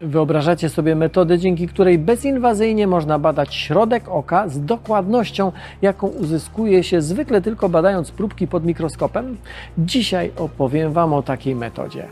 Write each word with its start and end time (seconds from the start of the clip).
Wyobrażacie 0.00 0.68
sobie 0.68 0.94
metodę, 0.94 1.38
dzięki 1.38 1.68
której 1.68 1.98
bezinwazyjnie 1.98 2.86
można 2.86 3.18
badać 3.18 3.54
środek 3.54 4.08
oka 4.08 4.48
z 4.48 4.64
dokładnością, 4.64 5.52
jaką 5.82 6.06
uzyskuje 6.06 6.82
się 6.84 7.02
zwykle 7.02 7.42
tylko 7.42 7.68
badając 7.68 8.10
próbki 8.10 8.48
pod 8.48 8.64
mikroskopem? 8.64 9.36
Dzisiaj 9.78 10.32
opowiem 10.36 10.92
Wam 10.92 11.12
o 11.12 11.22
takiej 11.22 11.54
metodzie. 11.54 12.08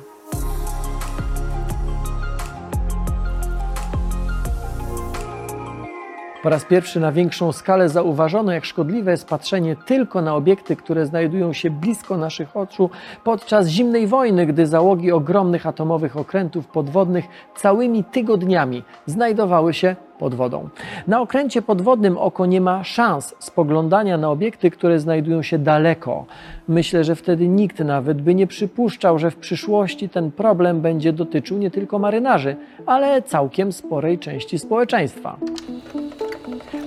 Po 6.46 6.50
raz 6.50 6.64
pierwszy 6.64 7.00
na 7.00 7.12
większą 7.12 7.52
skalę 7.52 7.88
zauważono, 7.88 8.52
jak 8.52 8.64
szkodliwe 8.64 9.10
jest 9.10 9.28
patrzenie 9.28 9.76
tylko 9.86 10.22
na 10.22 10.34
obiekty, 10.34 10.76
które 10.76 11.06
znajdują 11.06 11.52
się 11.52 11.70
blisko 11.70 12.16
naszych 12.16 12.56
oczu 12.56 12.90
podczas 13.24 13.68
zimnej 13.68 14.06
wojny, 14.06 14.46
gdy 14.46 14.66
załogi 14.66 15.12
ogromnych 15.12 15.66
atomowych 15.66 16.16
okrętów 16.16 16.66
podwodnych 16.66 17.24
całymi 17.56 18.04
tygodniami 18.04 18.82
znajdowały 19.06 19.74
się 19.74 19.96
pod 20.18 20.34
wodą. 20.34 20.68
Na 21.06 21.20
okręcie 21.20 21.62
podwodnym 21.62 22.18
oko 22.18 22.46
nie 22.46 22.60
ma 22.60 22.84
szans 22.84 23.34
spoglądania 23.38 24.18
na 24.18 24.30
obiekty, 24.30 24.70
które 24.70 25.00
znajdują 25.00 25.42
się 25.42 25.58
daleko. 25.58 26.26
Myślę, 26.68 27.04
że 27.04 27.14
wtedy 27.14 27.48
nikt 27.48 27.78
nawet 27.78 28.22
by 28.22 28.34
nie 28.34 28.46
przypuszczał, 28.46 29.18
że 29.18 29.30
w 29.30 29.36
przyszłości 29.36 30.08
ten 30.08 30.32
problem 30.32 30.80
będzie 30.80 31.12
dotyczył 31.12 31.58
nie 31.58 31.70
tylko 31.70 31.98
marynarzy, 31.98 32.56
ale 32.86 33.22
całkiem 33.22 33.72
sporej 33.72 34.18
części 34.18 34.58
społeczeństwa. 34.58 35.36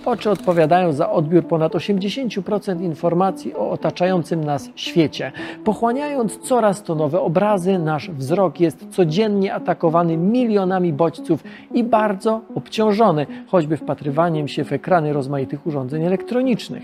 Oczy 0.09 0.30
odpowiadają 0.30 0.94
za 0.94 1.12
odbiór 1.12 1.45
ponad 1.45 1.73
80% 1.73 2.84
informacji 2.84 3.55
o 3.55 3.72
otaczającym 3.72 4.44
nas 4.44 4.70
świecie. 4.76 5.32
Pochłaniając 5.63 6.38
coraz 6.38 6.84
to 6.84 6.95
nowe 6.95 7.22
obrazy, 7.22 7.80
nasz 7.80 8.12
wzrok 8.12 8.59
jest 8.59 8.88
codziennie 8.90 9.54
atakowany 9.54 10.18
milionami 10.18 10.94
bodźców 10.94 11.44
i 11.73 11.84
bardzo 11.84 12.41
obciążony, 12.55 13.27
choćby 13.48 13.77
wpatrywaniem 13.77 14.48
się 14.48 14.63
w 14.63 14.73
ekrany 14.73 15.13
rozmaitych 15.13 15.68
urządzeń 15.68 16.04
elektronicznych. 16.04 16.84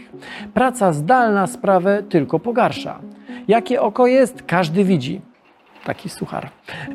Praca 0.53 0.93
zdalna 0.93 1.47
sprawę 1.47 2.03
tylko 2.09 2.39
pogarsza. 2.39 2.99
Jakie 3.47 3.81
oko 3.81 4.07
jest, 4.07 4.43
każdy 4.43 4.83
widzi 4.83 5.21
taki 5.85 6.09
suchar. 6.09 6.49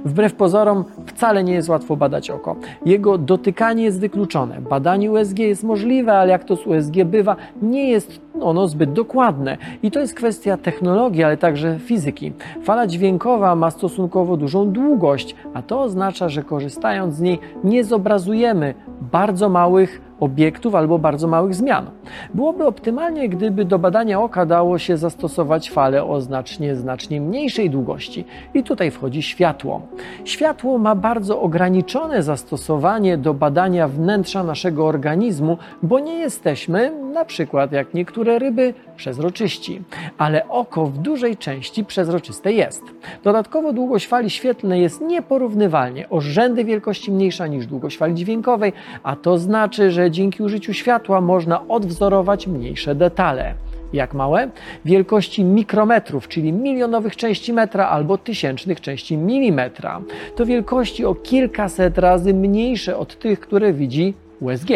Wbrew 0.05 0.35
pozorom 0.35 0.85
wcale 1.07 1.45
nie 1.45 1.53
jest 1.53 1.69
łatwo 1.69 1.97
badać 1.97 2.31
oko. 2.31 2.57
Jego 2.87 3.19
dotykanie 3.19 3.85
jest 3.85 4.01
wykluczone. 4.01 4.61
Badanie 4.61 5.11
USG 5.11 5.39
jest 5.39 5.65
możliwe, 5.65 6.13
ale 6.13 6.31
jak 6.31 6.45
to 6.45 6.57
z 6.57 6.67
USG 6.67 7.05
bywa, 7.05 7.37
nie 7.63 7.91
jest 7.91 8.21
ono 8.41 8.69
zbyt 8.69 8.93
dokładne. 8.93 9.57
I 9.83 9.91
to 9.91 10.01
jest 10.01 10.15
kwestia 10.15 10.57
technologii, 10.57 11.25
ale 11.25 11.37
także 11.37 11.79
fizyki. 11.79 12.33
Fala 12.63 12.87
dźwiękowa 12.87 13.55
ma 13.55 13.71
stosunkowo 13.71 14.37
dużą 14.37 14.71
długość, 14.71 15.35
a 15.55 15.63
to 15.63 15.81
oznacza, 15.81 16.29
że 16.29 16.43
korzystając 16.43 17.15
z 17.15 17.21
niej 17.21 17.39
nie 17.65 17.85
zobrazujemy 17.85 18.75
bardzo 19.13 19.49
małych 19.49 20.10
obiektów 20.21 20.75
albo 20.75 20.99
bardzo 20.99 21.29
małych 21.29 21.55
zmian. 21.55 21.87
Byłoby 22.35 22.67
optymalnie, 22.67 23.29
gdyby 23.29 23.65
do 23.65 23.79
badania 23.79 24.21
oka 24.21 24.47
dało 24.47 24.79
się 24.79 24.97
zastosować 24.97 25.71
falę 25.71 26.05
o 26.05 26.21
znacznie, 26.21 26.77
znacznie 26.77 27.21
mniejszej 27.21 27.71
długości. 27.71 28.25
I 28.55 28.63
tutaj 28.63 28.91
wchodzi 28.91 29.23
światło. 29.23 29.83
Światło 30.25 30.79
ma 30.79 30.95
bardzo 30.95 31.41
ograniczone 31.41 32.23
zastosowanie 32.23 33.19
do 33.19 33.35
badania 33.35 33.89
wnętrza 33.89 34.43
naszego 34.43 34.87
organizmu, 34.87 35.59
bo 35.83 36.01
nie 36.01 36.15
jesteśmy, 36.15 36.93
na 37.13 37.25
przykład 37.25 37.73
jak 37.73 37.95
niektóre 37.95 38.39
ryby, 38.39 38.75
przezroczyści. 38.97 39.83
Ale 40.19 40.49
oko 40.49 40.87
w 40.87 40.99
dużej 40.99 41.37
części 41.37 41.85
przezroczyste 41.85 42.53
jest. 42.53 42.83
Dodatkowo 43.25 43.73
długość 43.73 44.07
fali 44.07 44.31
świetlnej 44.31 44.83
jest 44.83 45.01
nieporównywalnie 45.01 46.09
o 46.09 46.21
rzędy 46.21 46.65
wielkości 46.65 47.13
mniejsza 47.13 47.47
niż 47.47 47.67
długość 47.67 47.99
fali 47.99 48.15
dźwiękowej, 48.15 48.73
a 49.03 49.17
to 49.17 49.39
znaczy, 49.39 49.91
że 49.91 50.10
dzięki 50.11 50.43
użyciu 50.43 50.75
światła 50.75 51.21
można 51.21 51.69
odwzorować 51.69 52.47
mniejsze 52.47 52.95
detale. 52.95 53.55
Jak 53.93 54.15
małe? 54.15 54.51
Wielkości 54.85 55.45
mikrometrów, 55.45 56.29
czyli 56.29 56.53
milionowych 56.53 57.17
części 57.17 57.53
metra 57.53 57.89
albo 57.89 58.19
tysięcznych 58.19 58.81
części 58.81 59.17
milimetra. 59.17 60.01
To 60.37 60.47
wielkości 60.47 61.05
o 61.05 61.15
kilkaset 61.15 61.99
razy 61.99 62.35
mniejsze 62.35 62.97
od 62.97 63.19
tych, 63.19 63.41
które 63.41 63.73
widzi 63.73 64.15
USG. 64.41 64.69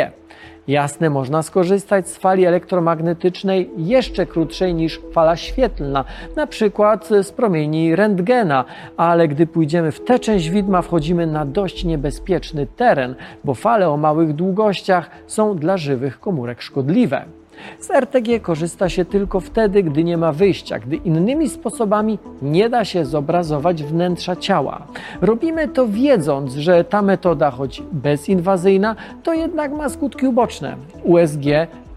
Jasne, 0.69 1.11
można 1.11 1.43
skorzystać 1.43 2.09
z 2.09 2.17
fali 2.17 2.45
elektromagnetycznej 2.45 3.71
jeszcze 3.77 4.27
krótszej 4.27 4.75
niż 4.75 5.01
fala 5.13 5.37
świetlna, 5.37 6.05
na 6.37 6.47
przykład 6.47 7.09
z 7.23 7.33
promieni 7.33 7.97
rentgena, 7.97 8.65
ale 8.97 9.29
gdy 9.29 9.47
pójdziemy 9.47 9.93
w 9.93 10.05
tę 10.05 10.19
część 10.19 10.51
widma, 10.51 10.83
wchodzimy 10.83 11.27
na 11.27 11.45
dość 11.45 11.85
niebezpieczny 11.85 12.67
teren, 12.67 13.15
bo 13.45 13.55
fale 13.55 13.89
o 13.91 13.97
małych 13.97 14.33
długościach 14.33 15.11
są 15.27 15.57
dla 15.57 15.77
żywych 15.77 16.21
komórek 16.21 16.63
szkodliwe. 16.63 17.25
Z 17.81 17.91
RTG 17.91 18.41
korzysta 18.41 18.89
się 18.89 19.05
tylko 19.05 19.41
wtedy, 19.41 19.83
gdy 19.83 20.05
nie 20.05 20.17
ma 20.17 20.33
wyjścia, 20.33 20.79
gdy 20.79 20.97
innymi 20.97 21.49
sposobami 21.49 22.19
nie 22.43 22.69
da 22.69 22.85
się 22.85 23.05
zobrazować 23.05 23.83
wnętrza 23.83 24.37
ciała. 24.37 24.87
Robimy 25.21 25.69
to 25.69 25.89
wiedząc, 25.89 26.55
że 26.55 26.85
ta 26.85 27.03
metoda, 27.03 27.51
choć 27.51 27.83
bezinwazyjna, 27.93 28.97
to 29.23 29.35
jednak 29.35 29.73
ma 29.73 29.89
skutki 29.89 30.27
uboczne. 30.27 30.77
USG 31.05 31.45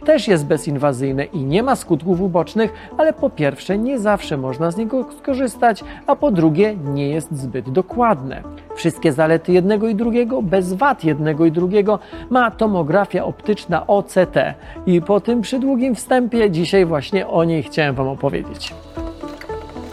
też 0.07 0.27
jest 0.27 0.45
bezinwazyjne 0.45 1.23
i 1.25 1.43
nie 1.43 1.63
ma 1.63 1.75
skutków 1.75 2.21
ubocznych, 2.21 2.73
ale 2.97 3.13
po 3.13 3.29
pierwsze 3.29 3.77
nie 3.77 3.99
zawsze 3.99 4.37
można 4.37 4.71
z 4.71 4.77
niego 4.77 5.05
skorzystać, 5.17 5.83
a 6.07 6.15
po 6.15 6.31
drugie 6.31 6.75
nie 6.75 7.09
jest 7.09 7.37
zbyt 7.37 7.69
dokładne. 7.69 8.43
Wszystkie 8.75 9.11
zalety 9.13 9.51
jednego 9.51 9.87
i 9.87 9.95
drugiego, 9.95 10.41
bez 10.41 10.73
wad 10.73 11.03
jednego 11.03 11.45
i 11.45 11.51
drugiego 11.51 11.99
ma 12.29 12.51
tomografia 12.51 13.25
optyczna 13.25 13.87
OCT. 13.87 14.35
I 14.85 15.01
po 15.01 15.19
tym 15.19 15.41
przydługim 15.41 15.95
wstępie 15.95 16.51
dzisiaj 16.51 16.85
właśnie 16.85 17.27
o 17.27 17.43
niej 17.43 17.63
chciałem 17.63 17.95
Wam 17.95 18.07
opowiedzieć. 18.07 18.73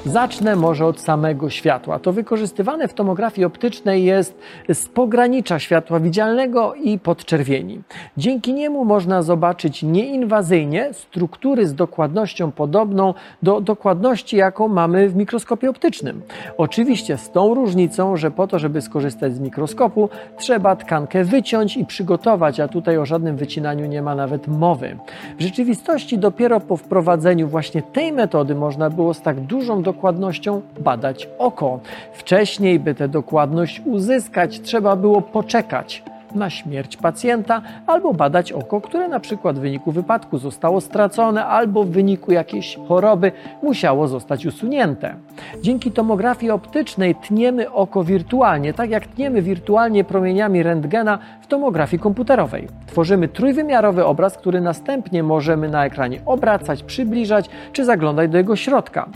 Zacznę 0.06 0.56
może 0.56 0.87
od 0.87 1.00
samego 1.00 1.50
światła. 1.50 1.98
To 1.98 2.12
wykorzystywane 2.12 2.88
w 2.88 2.94
tomografii 2.94 3.44
optycznej 3.44 4.04
jest 4.04 4.38
z 4.72 4.88
pogranicza 4.88 5.59
światła 5.59 6.00
widzialnego 6.00 6.75
i 6.75 6.98
podczerwieni. 6.98 7.82
Dzięki 8.16 8.54
niemu 8.54 8.84
można 8.84 9.22
zobaczyć 9.22 9.82
nieinwazyjnie 9.82 10.88
struktury 10.93 11.66
z 11.66 11.75
dokładnością 11.75 12.53
podobną 12.53 13.14
do 13.43 13.60
dokładności, 13.60 14.37
jaką 14.37 14.69
mamy 14.69 15.09
w 15.09 15.16
mikroskopie 15.16 15.70
optycznym. 15.70 16.22
Oczywiście 16.59 17.19
z 17.19 17.31
tą 17.31 17.54
różnicą, 17.54 18.16
że 18.16 18.31
po 18.31 18.47
to, 18.47 18.59
żeby 18.59 18.81
skorzystać 18.81 19.34
z 19.34 19.41
mikroskopu, 19.41 20.09
trzeba 20.38 20.76
tkankę 20.76 21.25
wyciąć 21.25 21.76
i 21.76 21.87
przygotować, 21.87 22.60
a 22.60 22.69
tutaj 22.69 22.98
o 22.98 23.06
żadnym 23.06 23.37
wycinaniu 23.37 23.87
nie 23.87 24.03
ma 24.03 24.14
nawet 24.14 24.48
mowy. 24.48 24.97
W 25.38 25.43
rzeczywistości 25.43 26.19
dopiero 26.19 26.60
po 26.60 26.76
wprowadzeniu 26.76 27.48
właśnie 27.48 27.82
tej 27.82 28.12
metody 28.12 28.54
można 28.54 28.91
było 28.91 29.14
z 29.14 29.22
tak 29.22 29.41
dużą 29.41 29.82
dokładnością 29.82 29.94
dokładnością 29.94 30.62
badać 30.81 31.28
oko. 31.38 31.81
Wcześniej, 32.12 32.81
by 32.81 32.94
tę 32.94 33.09
dokładność 33.09 33.82
uzyskać, 33.84 34.60
trzeba 34.60 34.97
było 34.97 35.22
poczekać 35.22 36.03
na 36.34 36.50
śmierć 36.50 36.97
pacjenta 36.97 37.62
albo 37.87 38.15
badać 38.15 38.53
oko, 38.53 38.81
które 38.81 39.09
na 39.09 39.21
przykład 39.21 39.59
w 39.59 39.61
wyniku 39.61 39.93
wypadku 39.93 40.39
zostało 40.39 40.81
stracone 40.81 41.47
albo 41.47 41.84
w 41.84 41.91
wyniku 41.91 42.33
jakiejś 42.33 42.78
choroby 42.89 43.33
musiało 43.62 44.09
zostać 44.09 44.47
usunięte. 44.47 45.15
Dzięki 45.62 45.93
tomografii 45.93 46.50
optycznej 46.50 47.15
tniemy 47.15 47.73
oko 47.73 48.05
wirtualnie, 48.05 48.75
tak 48.75 48.91
jak 48.91 49.06
tniemy 49.06 49.43
wirtualnie 49.43 50.05
promieniami 50.05 50.62
rentgena 50.62 51.19
w 51.41 51.47
tomografii 51.47 52.03
komputerowej. 52.03 52.69
Tworzymy 52.87 53.28
trójwymiarowy 53.28 54.05
obraz, 54.05 54.39
który 54.39 54.61
następnie 54.61 55.23
możemy 55.23 55.69
na 55.69 55.87
ekranie 55.87 56.21
obracać, 56.27 56.83
przybliżać 56.83 57.50
czy 57.73 57.84
zaglądać 57.84 58.31
do 58.31 58.39
jego 58.39 58.56
środka. 58.56 59.09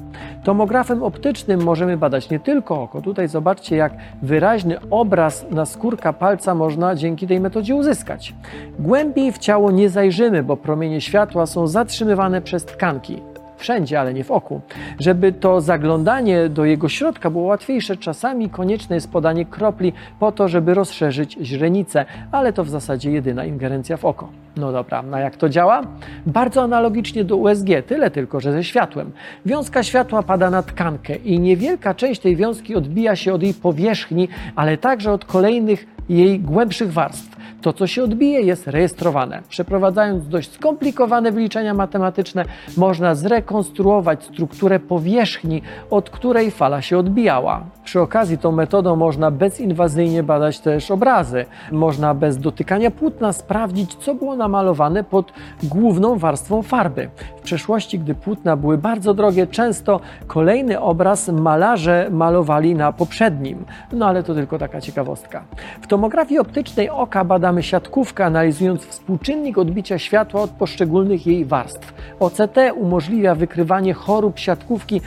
Tomografem 0.45 1.03
optycznym 1.03 1.63
możemy 1.63 1.97
badać 1.97 2.31
nie 2.31 2.41
tylko 2.41 2.83
oko. 2.83 3.03
Tutaj 3.03 3.29
zobaczcie, 3.29 3.77
jak 3.77 3.93
wyraźny 4.23 4.77
obraz 4.91 5.47
na 5.51 5.67
skórka 5.67 6.13
palca 6.13 6.55
można 6.55 6.95
dzięki 6.95 7.08
tej 7.17 7.41
metodzie 7.41 7.75
uzyskać. 7.75 8.35
Głębiej 8.79 9.33
w 9.33 9.39
ciało 9.39 9.71
nie 9.71 9.91
zajrzymy, 9.91 10.43
bo 10.43 10.57
promienie 10.57 11.01
światła 11.01 11.47
są 11.47 11.67
zatrzymywane 11.67 12.43
przez 12.43 12.65
tkanki 12.65 13.21
wszędzie, 13.59 14.01
ale 14.01 14.15
nie 14.15 14.25
w 14.25 14.31
oku. 14.31 14.61
Żeby 14.99 15.33
to 15.33 15.61
zaglądanie 15.61 16.49
do 16.49 16.65
jego 16.65 16.89
środka 16.89 17.31
było 17.31 17.45
łatwiejsze, 17.45 17.97
czasami 17.97 18.51
konieczne 18.51 18.95
jest 18.95 19.11
podanie 19.11 19.45
kropli 19.45 19.93
po 20.21 20.33
to, 20.33 20.49
żeby 20.49 20.75
rozszerzyć 20.75 21.39
źrenicę, 21.43 22.05
ale 22.33 22.53
to 22.53 22.65
w 22.65 22.69
zasadzie 22.69 23.11
jedyna 23.11 23.45
ingerencja 23.45 23.97
w 23.97 24.05
oko. 24.05 24.29
No 24.57 24.73
dobra, 24.73 25.05
a 25.13 25.21
jak 25.21 25.37
to 25.37 25.49
działa? 25.49 25.83
Bardzo 26.27 26.63
analogicznie 26.63 27.25
do 27.25 27.37
USG, 27.37 27.67
tyle 27.87 28.11
tylko, 28.11 28.41
że 28.41 28.53
ze 28.53 28.65
światłem. 28.65 29.11
Wiązka 29.47 29.83
światła 29.83 30.23
pada 30.23 30.51
na 30.51 30.63
tkankę 30.63 31.17
i 31.17 31.41
niewielka 31.41 31.95
część 31.95 32.21
tej 32.21 32.37
wiązki 32.37 32.75
odbija 32.75 33.17
się 33.17 33.35
od 33.35 33.43
jej 33.43 33.55
powierzchni, 33.55 34.29
ale 34.57 34.77
także 34.77 35.13
od 35.13 35.25
kolejnych 35.25 35.98
jej 36.09 36.41
głębszych 36.41 36.93
warstw. 36.93 37.39
To, 37.63 37.73
co 37.73 37.87
się 37.87 38.03
odbije, 38.03 38.41
jest 38.41 38.67
rejestrowane. 38.67 39.43
Przeprowadzając 39.49 40.29
dość 40.29 40.53
skomplikowane 40.53 41.33
wyliczenia 41.33 41.75
matematyczne, 41.75 42.45
można 42.77 43.15
zrekonstruować 43.15 44.25
strukturę 44.25 44.81
powierzchni, 44.81 45.63
od 45.91 46.11
której 46.11 46.51
fala 46.51 46.83
się 46.83 46.99
odbijała. 46.99 47.61
Przy 47.85 48.01
okazji 48.01 48.39
tą 48.39 48.53
metodą 48.53 48.97
można 48.97 49.31
bezinwazyjnie 49.31 50.23
badać 50.23 50.61
też 50.61 50.91
obrazy. 50.91 51.45
Można 51.73 52.15
bez 52.15 52.39
dotykania 52.39 52.91
płótna 52.91 53.33
sprawdzić, 53.33 53.95
co 53.95 54.15
było 54.15 54.37
namalowane 54.37 55.05
pod 55.05 55.33
główną 55.63 56.19
warstwą 56.19 56.63
farby. 56.63 57.11
W 57.37 57.41
przeszłości, 57.41 57.99
gdy 57.99 58.15
płótna 58.15 58.57
były 58.57 58.79
bardzo 58.79 59.15
drogie, 59.15 59.47
często 59.47 60.01
kolejny 60.27 60.81
obraz 60.81 61.29
malarze 61.29 62.09
malowali 62.11 62.75
na 62.75 62.93
poprzednim. 62.93 63.65
No 63.93 64.07
ale 64.07 64.23
to 64.23 64.35
tylko 64.35 64.59
taka 64.59 64.81
ciekawostka. 64.81 65.45
W 65.81 65.87
tomografii 65.99 66.41
optycznej 66.41 66.91
oka 66.91 67.25
badamy 67.25 67.63
siatkówkę, 67.63 68.25
analizując 68.25 68.87
współczynnik 68.87 69.59
odbicia 69.59 69.99
światła 69.99 70.43
od 70.43 70.51
poszczególnych 70.51 71.27
jej 71.27 71.45
warstw. 71.45 71.95
OCT 72.21 72.57
umożliwia 72.75 73.35
wykrywanie 73.35 73.95
chorób 73.95 74.39
siatkówki, 74.39 75.01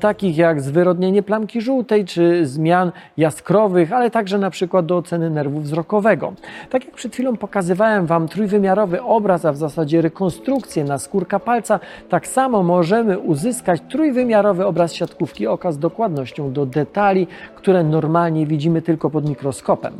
takich 0.00 0.36
jak 0.36 0.60
zwyrodnienie 0.60 1.22
plamki 1.22 1.60
żółtej 1.60 2.04
czy 2.04 2.46
zmian 2.46 2.92
jaskrowych, 3.16 3.92
ale 3.92 4.10
także 4.10 4.38
na 4.38 4.50
przykład 4.50 4.86
do 4.86 4.96
oceny 4.96 5.30
nerwu 5.30 5.60
wzrokowego. 5.60 6.32
Tak 6.70 6.84
jak 6.84 6.94
przed 6.94 7.12
chwilą 7.12 7.36
pokazywałem 7.36 8.06
Wam 8.06 8.28
trójwymiarowy 8.28 9.02
obraz, 9.02 9.44
a 9.44 9.52
w 9.52 9.56
zasadzie 9.56 10.02
rekonstrukcję 10.02 10.84
na 10.84 10.98
skórka 10.98 11.38
palca, 11.38 11.80
tak 12.08 12.26
samo 12.26 12.62
możemy 12.62 13.18
uzyskać 13.18 13.80
trójwymiarowy 13.90 14.66
obraz 14.66 14.92
siatkówki 14.94 15.46
oka 15.46 15.72
z 15.72 15.78
dokładnością 15.78 16.52
do 16.52 16.66
detali, 16.66 17.26
które 17.54 17.84
normalnie 17.84 18.46
widzimy 18.46 18.82
tylko 18.82 19.10
pod 19.10 19.28
mikroskopem. 19.28 19.92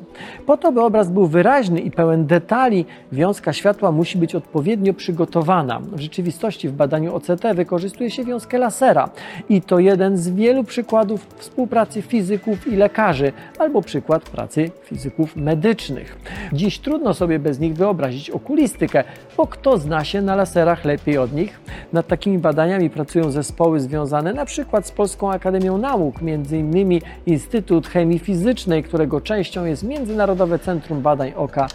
Po 0.47 0.57
to, 0.57 0.73
by 0.73 0.81
obraz 0.81 1.09
był 1.09 1.27
wyraźny 1.27 1.81
i 1.81 1.91
pełen 1.91 2.27
detali, 2.27 2.85
wiązka 3.13 3.53
światła 3.53 3.93
musi 3.93 4.19
być 4.19 4.35
odpowiednio 4.35 4.95
przygotowana. 4.95 5.81
W 5.81 6.01
rzeczywistości 6.01 6.69
w 6.69 6.73
badaniu 6.73 7.15
OCT 7.15 7.55
wykorzystuje 7.55 8.11
się 8.11 8.25
wiązkę 8.25 8.59
lasera 8.59 9.11
i 9.49 9.63
to 9.63 9.79
jeden 9.79 10.17
z 10.17 10.29
wielu 10.29 10.65
przykładów 10.65 11.27
współpracy 11.37 12.03
fizyków 12.03 12.73
i 12.73 12.77
lekarzy, 12.77 13.33
albo 13.59 13.83
przykład 13.83 14.23
pracy 14.23 14.71
fizyków 14.85 15.37
medycznych. 15.37 16.19
Dziś 16.53 16.79
trudno 16.79 17.15
sobie 17.15 17.39
bez 17.39 17.61
nich 17.61 17.75
wyobrazić 17.75 18.31
okulistykę, 18.31 19.05
bo 19.37 19.47
kto 19.47 19.79
zna 19.79 20.05
się 20.05 20.23
na 20.23 20.37
laserach 20.37 20.85
lepiej 20.85 21.19
od 21.19 21.33
nich? 21.33 21.61
Nad 21.93 22.07
takimi 22.07 22.39
badaniami 22.39 22.91
pracują 22.91 23.31
zespoły 23.31 23.81
związane 23.81 24.33
przykład 24.51 24.87
z 24.87 24.91
Polską 24.91 25.33
Akademią 25.33 25.79
Nauk, 25.79 26.15
m.in. 26.23 27.01
Instytut 27.27 27.87
Chemii 27.87 28.19
Fizycznej, 28.19 28.83
którego 28.83 29.21
częścią 29.21 29.65
jest 29.65 29.83
Międzynarodowe 30.01 30.59
Centrum 30.59 31.03
Badań 31.03 31.33
Oka. 31.37 31.69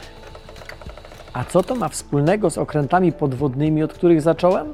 A 1.33 1.43
co 1.43 1.63
to 1.63 1.75
ma 1.75 1.89
wspólnego 1.89 2.49
z 2.49 2.57
okrętami 2.57 3.11
podwodnymi, 3.11 3.83
od 3.83 3.93
których 3.93 4.21
zacząłem? 4.21 4.73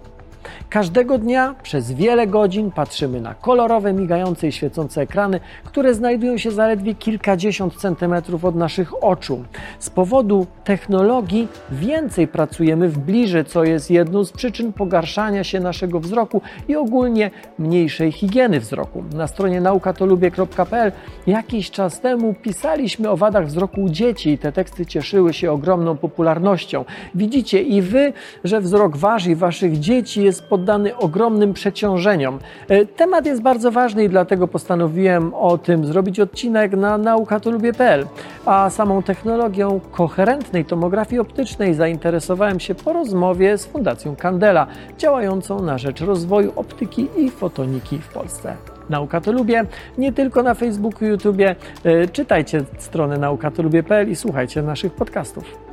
Każdego 0.69 1.17
dnia 1.17 1.55
przez 1.63 1.91
wiele 1.91 2.27
godzin 2.27 2.71
patrzymy 2.71 3.21
na 3.21 3.33
kolorowe, 3.33 3.93
migające 3.93 4.47
i 4.47 4.51
świecące 4.51 5.01
ekrany, 5.01 5.39
które 5.63 5.93
znajdują 5.93 6.37
się 6.37 6.51
zaledwie 6.51 6.95
kilkadziesiąt 6.95 7.75
centymetrów 7.75 8.45
od 8.45 8.55
naszych 8.55 9.03
oczu. 9.03 9.43
Z 9.79 9.89
powodu 9.89 10.47
technologii 10.63 11.47
więcej 11.71 12.27
pracujemy 12.27 12.89
w 12.89 12.97
bliży, 12.97 13.43
co 13.43 13.63
jest 13.63 13.91
jedną 13.91 14.23
z 14.23 14.31
przyczyn 14.31 14.73
pogarszania 14.73 15.43
się 15.43 15.59
naszego 15.59 15.99
wzroku 15.99 16.41
i 16.67 16.75
ogólnie 16.75 17.31
mniejszej 17.59 18.11
higieny 18.11 18.59
wzroku. 18.59 19.03
Na 19.13 19.27
stronie 19.27 19.61
naukatolubie.pl 19.61 20.91
jakiś 21.27 21.71
czas 21.71 21.99
temu 21.99 22.33
pisaliśmy 22.33 23.09
o 23.09 23.17
wadach 23.17 23.47
wzroku 23.47 23.81
u 23.81 23.89
dzieci 23.89 24.29
i 24.29 24.37
te 24.37 24.51
teksty 24.51 24.85
cieszyły 24.85 25.33
się 25.33 25.51
ogromną 25.51 25.97
popularnością. 25.97 26.85
Widzicie 27.15 27.61
i 27.61 27.81
wy, 27.81 28.13
że 28.43 28.61
wzrok 28.61 28.97
wasz 28.97 29.27
i 29.27 29.35
waszych 29.35 29.79
dzieci 29.79 30.23
jest 30.23 30.30
poddany 30.39 30.97
ogromnym 30.97 31.53
przeciążeniom. 31.53 32.39
E, 32.67 32.85
temat 32.85 33.25
jest 33.25 33.41
bardzo 33.41 33.71
ważny 33.71 34.03
i 34.03 34.09
dlatego 34.09 34.47
postanowiłem 34.47 35.33
o 35.33 35.57
tym 35.57 35.85
zrobić 35.85 36.19
odcinek 36.19 36.71
na 36.71 36.97
naukatolubie.pl. 36.97 38.05
A 38.45 38.69
samą 38.69 39.03
technologią 39.03 39.79
koherentnej 39.91 40.65
tomografii 40.65 41.19
optycznej 41.19 41.73
zainteresowałem 41.73 42.59
się 42.59 42.75
po 42.75 42.93
rozmowie 42.93 43.57
z 43.57 43.65
Fundacją 43.65 44.15
Candela, 44.15 44.67
działającą 44.97 45.61
na 45.61 45.77
rzecz 45.77 46.01
rozwoju 46.01 46.53
optyki 46.55 47.07
i 47.17 47.29
fotoniki 47.29 47.97
w 47.97 48.07
Polsce. 48.07 48.55
Nauka 48.89 49.21
to 49.21 49.31
lubię, 49.31 49.65
nie 49.97 50.13
tylko 50.13 50.43
na 50.43 50.53
Facebooku, 50.53 51.07
YouTube. 51.07 51.41
E, 51.41 52.07
czytajcie 52.07 52.63
stronę 52.77 53.17
naukatolubie.pl 53.17 54.11
i 54.11 54.15
słuchajcie 54.15 54.61
naszych 54.61 54.93
podcastów. 54.93 55.70